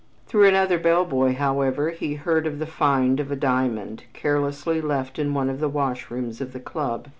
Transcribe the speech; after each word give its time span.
Through 0.25 0.47
another 0.47 0.79
bell 0.79 1.05
boy, 1.05 1.35
however, 1.35 1.91
he 1.91 2.15
heard 2.15 2.47
of 2.47 2.57
the 2.57 2.65
find 2.65 3.19
of 3.19 3.29
a 3.31 3.35
diamond 3.35 4.05
carelessly 4.13 4.81
left 4.81 5.19
in 5.19 5.35
one 5.35 5.47
of 5.47 5.59
the 5.59 5.69
wash 5.69 6.09
rooms 6.09 6.41
of 6.41 6.53
the 6.53 6.59
club. 6.59 7.07